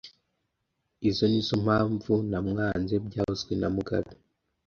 [1.07, 4.13] Izoi nizoo mpamvu namwanze byavuzwe na mugabe